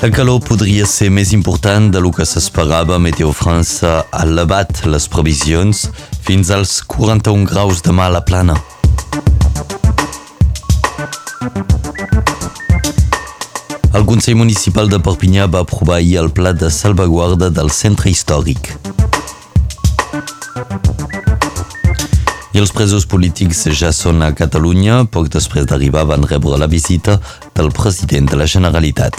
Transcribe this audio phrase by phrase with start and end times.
[0.00, 5.04] El calor podria ser més important de lo que s'esperava Meteo França ha elevat les
[5.12, 5.82] previsions
[6.24, 8.56] fins als 41 graus demà a la plana.
[13.92, 18.72] El Consell Municipal de Perpinyà va aprovar ahir el pla de salvaguarda del centre històric.
[22.60, 24.98] Els presos polítics ja són a Catalunya.
[25.08, 27.16] Poc després d'arribar van rebre la visita
[27.56, 29.16] del president de la Generalitat.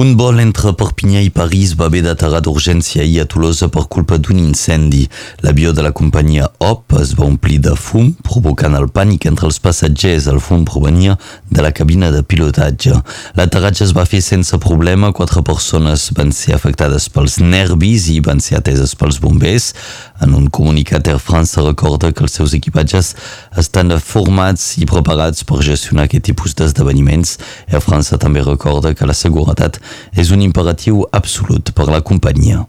[0.00, 4.16] Un vol entre Perpinyà i París va haver d'aterrar d'urgència ahir a Tolosa per culpa
[4.16, 5.02] d'un incendi.
[5.44, 9.58] L'avió de la companyia HOP es va omplir de fum, provocant el pànic entre els
[9.60, 10.30] passatgers.
[10.32, 11.18] El fum provenia
[11.50, 12.94] de la cabina de pilotatge.
[13.36, 15.12] L'aterratge es va fer sense problema.
[15.12, 19.74] Quatre persones van ser afectades pels nervis i van ser ateses pels bombers.
[20.24, 23.12] En un comunicat, Air France recorda que els seus equipatges
[23.60, 27.36] estan formats i preparats per gestionar aquest tipus d'esdeveniments.
[27.68, 29.76] Air France també recorda que la seguretat
[30.12, 32.66] és un imperatiu absolut per la companyia.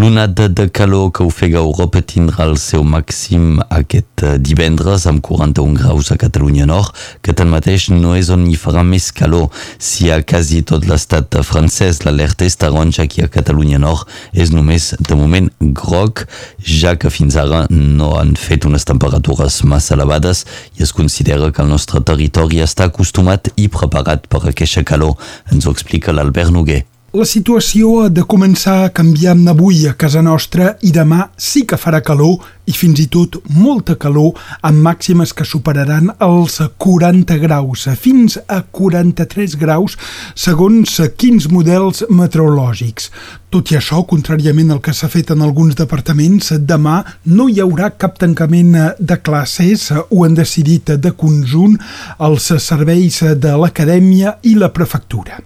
[0.00, 6.08] L'onada de calor que ofega Europa tindrà el seu màxim aquest divendres amb 41 graus
[6.08, 9.50] a Catalunya Nord, que tanmateix no és on hi farà més calor.
[9.76, 14.94] Si a quasi tot l'estat francès l'alerta és taronja aquí a Catalunya Nord és només
[14.96, 16.24] de moment groc,
[16.64, 20.46] ja que fins ara no han fet unes temperatures massa elevades
[20.78, 25.18] i es considera que el nostre territori està acostumat i preparat per aquesta calor.
[25.52, 26.86] Ens ho explica l'Albert Noguer.
[27.10, 31.74] La situació ha de començar a canviar avui a casa nostra i demà sí que
[31.74, 32.36] farà calor
[32.70, 38.60] i fins i tot molta calor amb màximes que superaran els 40 graus, fins a
[38.62, 39.98] 43 graus
[40.38, 43.10] segons quins models meteorològics.
[43.50, 47.00] Tot i això, contràriament al que s'ha fet en alguns departaments, demà
[47.34, 51.74] no hi haurà cap tancament de classes, ho han decidit de conjunt
[52.22, 55.40] els serveis de l'acadèmia i la prefectura.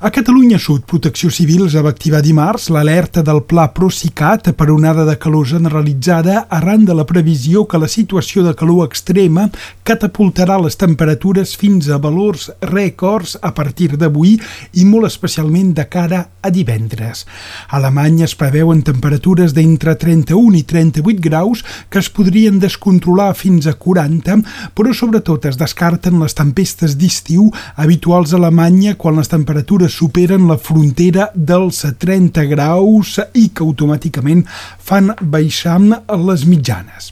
[0.00, 5.14] A Catalunya Sud, Protecció Civil va activar dimarts l'alerta del Pla Procicat per onada de
[5.16, 9.46] calor generalitzada arran de la previsió que la situació de calor extrema
[9.86, 14.34] catapultarà les temperatures fins a valors rècords a partir d'avui
[14.74, 17.24] i molt especialment de cara a divendres.
[17.68, 23.66] A Alemanya es preveuen temperatures d'entre 31 i 38 graus que es podrien descontrolar fins
[23.66, 24.40] a 40,
[24.74, 30.58] però sobretot es descarten les tempestes d'estiu habituals a Alemanya quan les temperatures superen la
[30.58, 34.44] frontera dels 30 graus i que automàticament
[34.78, 37.10] fan baixar les mitjanes.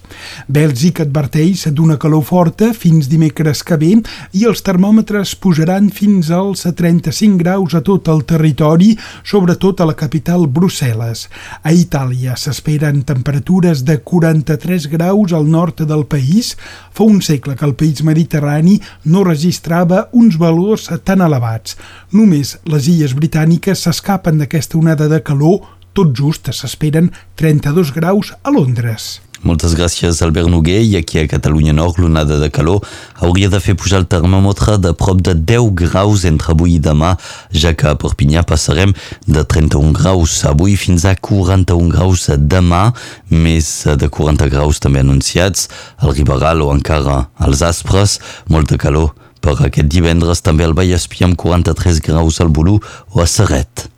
[0.48, 3.92] Bèlgica adverteix d'una calor forta fins dimecres que ve
[4.32, 9.94] i els termòmetres pujaran fins als 35 graus a tot el territori, sobretot a la
[9.98, 11.28] capital Brussel·les.
[11.62, 16.56] A Itàlia s'esperen temperatures de 43 graus al nord del país.
[16.92, 21.76] Fa un segle que el país mediterrani no registrava uns valors tan elevats.
[22.12, 25.62] Només les illes britàniques s'escapen d'aquesta onada de calor
[25.94, 29.20] tot just s'esperen 32 graus a Londres.
[29.44, 30.80] Moltes gràcies, Albert Noguer.
[30.80, 32.80] I aquí a Catalunya Nord, l'onada de calor
[33.20, 37.12] hauria de fer pujar el termòmetre de prop de 10 graus entre avui i demà,
[37.52, 38.96] ja que a Perpinyà passarem
[39.28, 42.86] de 31 graus avui fins a 41 graus demà,
[43.28, 45.68] més de 40 graus també anunciats
[46.00, 48.18] al Riberal o encara als Aspres.
[48.48, 49.12] Molta calor
[49.44, 52.80] per aquest divendres també al Vallespí amb 43 graus al Bolú
[53.12, 53.93] o a Serret.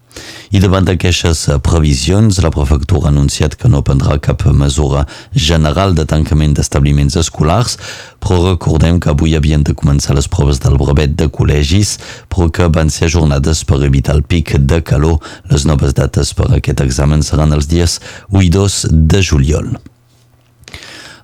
[0.54, 6.04] I davant d'aquestes previsions, la prefectura ha anunciat que no prendrà cap mesura general de
[6.06, 7.74] tancament d'establiments escolars,
[8.22, 11.96] però recordem que avui havien de començar les proves del brevet de col·legis,
[12.30, 15.18] però que van ser ajornades per evitar el pic de calor.
[15.50, 18.00] Les noves dates per aquest examen seran els dies
[18.30, 19.76] 1 i 2 de juliol.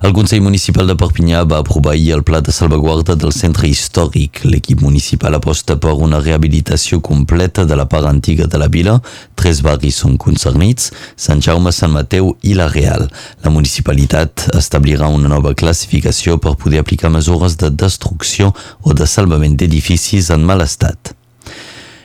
[0.03, 4.41] El Consell Municipal de Perpinyà va aprovar ahir el pla de salvaguarda del centre històric.
[4.43, 8.97] L'equip municipal aposta per una rehabilitació completa de la part antiga de la vila.
[9.39, 13.07] Tres barris són concernits, Sant Jaume, Sant Mateu i la Real.
[13.47, 18.51] La municipalitat establirà una nova classificació per poder aplicar mesures de destrucció
[18.83, 21.15] o de salvament d'edificis en mal estat.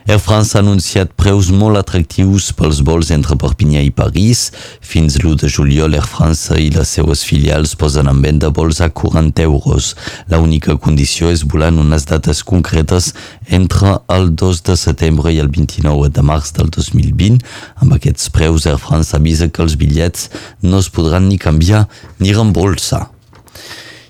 [0.09, 4.47] Air France ha anunciat preus molt atractius pels vols entre Perpinyà i París.
[4.81, 8.89] Fins l'1 de juliol, Air France i les seues filials posen en venda vols a
[8.89, 9.91] 40 euros.
[10.33, 13.11] La única condició és volar en unes dates concretes
[13.53, 17.45] entre el 2 de setembre i el 29 de març del 2020.
[17.85, 20.31] Amb aquests preus, Air France avisa que els bitllets
[20.65, 21.85] no es podran ni canviar
[22.17, 23.11] ni reembolsar.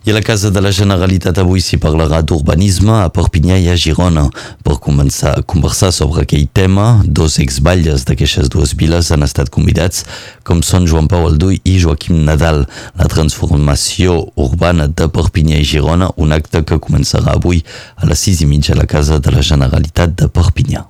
[0.09, 3.75] I a la Casa de la Generalitat avui s'hi parlarà d'urbanisme a Perpinyà i a
[3.77, 4.23] Girona.
[4.65, 10.07] Per començar a conversar sobre aquell tema, dos exbatlles d'aquestes dues viles han estat convidats,
[10.49, 12.65] com són Joan Pau Alduy i Joaquim Nadal.
[12.97, 17.61] La transformació urbana de Perpinyà i Girona, un acte que començarà avui
[18.01, 20.89] a les sis i mitja a la Casa de la Generalitat de Perpinyà.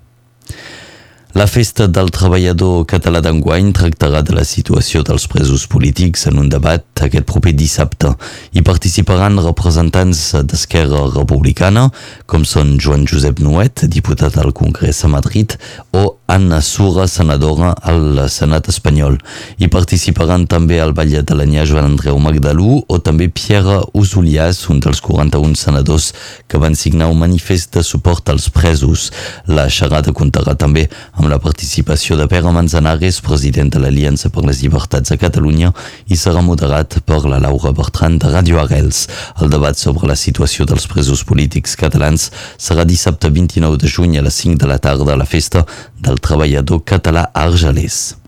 [1.37, 6.49] La festa del treballador català d'enguany tractarà de la situació dels presos polítics en un
[6.49, 8.15] debat aquest proper dissabte.
[8.57, 11.91] Hi participaran representants d'Esquerra Republicana,
[12.25, 15.53] com són Joan Josep Nuet, diputat al Congrés a Madrid,
[15.93, 19.21] o Anna Sura, senadora al Senat espanyol.
[19.61, 24.81] Hi participaran també al Ball de l'Anyà Joan Andreu Magdalú o també Pierre Usulias, un
[24.81, 26.11] dels 41 senadors
[26.49, 29.11] que van signar un manifest de suport als presos.
[29.47, 34.61] La xerrada comptarà també amb la participació de Pere Manzanares, president de l'Aliança per les
[34.63, 35.73] Llibertats a Catalunya,
[36.07, 39.09] i serà moderat per la Laura Bertran de Radio Arrels.
[39.43, 44.23] El debat sobre la situació dels presos polítics catalans serà dissabte 29 de juny a
[44.23, 45.67] les 5 de la tarda a la festa
[45.99, 48.28] del treballador català argelès.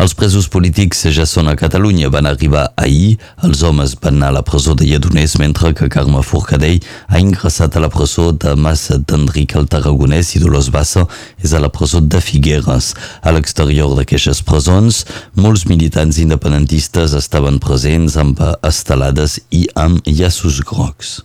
[0.00, 3.18] Els presos polítics ja són a Catalunya, van arribar ahir.
[3.44, 7.76] Els homes van anar a la presó de Lledoners, mentre que Carme Forcadell ha ingressat
[7.76, 11.04] a la presó de Mas d'Enric el Tarragonès i Dolors Bassa
[11.42, 12.92] és a la presó de Figueres.
[13.22, 15.04] A l'exterior d'aquestes presons,
[15.36, 21.20] molts militants independentistes estaven presents amb estelades i amb llaços grocs.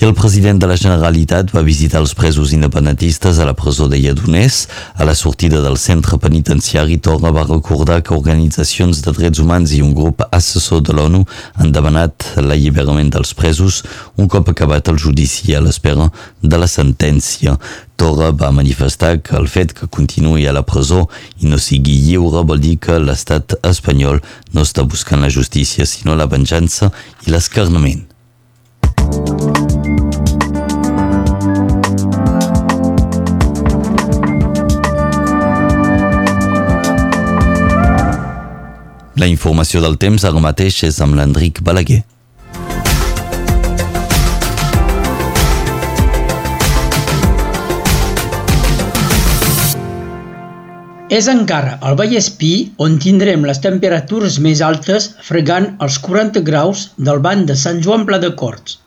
[0.00, 3.98] I el president de la Generalitat va visitar els presos independentistes a la presó de
[4.00, 4.62] Lledoners.
[4.96, 9.82] A la sortida del centre penitenciari, Torra va recordar que organitzacions de drets humans i
[9.84, 11.20] un grup assessor de l'ONU
[11.60, 13.82] han demanat l'alliberament dels presos
[14.16, 16.08] un cop acabat el judici a l'espera
[16.40, 17.58] de la sentència.
[18.00, 21.10] Torra va manifestar que el fet que continuï a la presó
[21.44, 24.24] i no sigui lliure vol dir que l'estat espanyol
[24.56, 26.88] no està buscant la justícia sinó la venjança
[27.26, 28.09] i l'escarnament.
[39.20, 41.98] La informació del temps ara mateix és amb l'Enric Balaguer.
[51.18, 52.52] És encara al Vallespí
[52.86, 58.06] on tindrem les temperatures més altes fregant els 40 graus del banc de Sant Joan
[58.08, 58.78] Pla de Corts.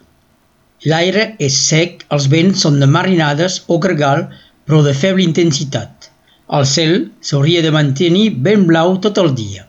[0.89, 4.25] L'aire és sec, els vents són de marinades o gregal,
[4.65, 6.09] però de feble intensitat.
[6.57, 9.68] El cel s'hauria de mantenir ben blau tot el dia.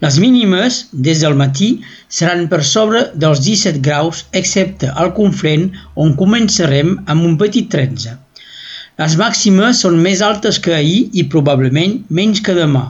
[0.00, 0.76] Les mínimes,
[1.06, 1.68] des del matí,
[2.08, 5.66] seran per sobre dels 17 graus, excepte al Conflent,
[6.04, 8.14] on començarem amb un petit 13.
[9.00, 12.86] Les màximes són més altes que ahir i probablement menys que demà.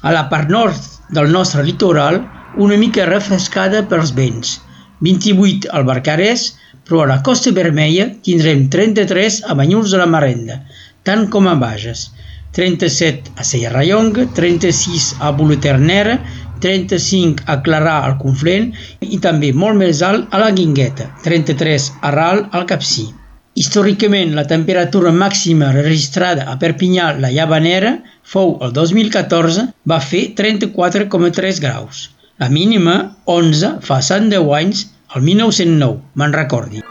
[0.00, 0.88] A la part nord
[1.18, 2.22] del nostre litoral,
[2.56, 4.58] una mica refrescada pels vents.
[5.04, 6.50] 28 al Barcarès,
[6.88, 10.62] però a la Costa Vermella tindrem 33 a Banyuls de la Marenda,
[11.04, 12.10] tant com a Bages.
[12.54, 16.18] 37 a Serrallonga, 36 a Boloternera,
[16.64, 18.70] 35 a Clarà al Conflent
[19.04, 23.10] i també molt més alt a la Guingueta, 33 a Ral al Capcí.
[23.54, 27.92] Històricament, la temperatura màxima registrada a Perpinyà, la Llavanera,
[28.32, 32.08] fou el 2014, va fer 34,3 graus.
[32.42, 32.96] La mínima,
[33.36, 36.82] 11, fa 110 anys, el 1909, me'n recordi.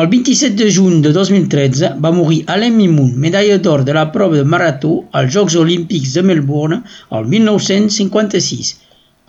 [0.00, 4.36] El 27 de juny de 2013 va morir Alain Mimoun, medalla d'or de la prova
[4.36, 6.82] de marató als Jocs Olímpics de Melbourne
[7.18, 8.74] el 1956.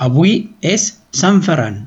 [0.10, 0.34] Avui
[0.76, 0.90] és
[1.22, 1.86] Sant Ferran.